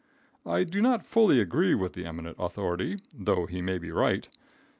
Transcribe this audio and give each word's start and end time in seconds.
I 0.47 0.63
do 0.63 0.81
not 0.81 1.05
fully 1.05 1.39
agree 1.39 1.75
with 1.75 1.93
the 1.93 2.05
eminent 2.07 2.35
authority, 2.39 3.01
though 3.13 3.45
he 3.45 3.61
may 3.61 3.77
be 3.77 3.91
right. 3.91 4.27